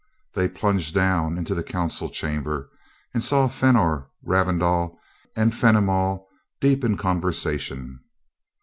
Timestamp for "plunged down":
0.49-1.37